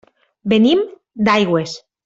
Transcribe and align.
Venim 0.53 0.81
d'Aigües. 1.29 1.79